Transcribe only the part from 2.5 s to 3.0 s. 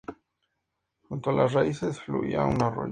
arroyo.